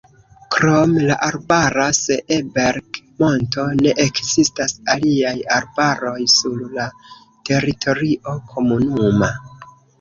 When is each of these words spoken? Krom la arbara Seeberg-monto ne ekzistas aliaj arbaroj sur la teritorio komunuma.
Krom 0.53 0.93
la 1.09 1.17
arbara 1.25 1.83
Seeberg-monto 1.97 3.67
ne 3.83 3.93
ekzistas 4.07 4.75
aliaj 4.95 5.35
arbaroj 5.61 6.17
sur 6.39 6.67
la 6.81 6.89
teritorio 7.53 8.39
komunuma. 8.53 9.35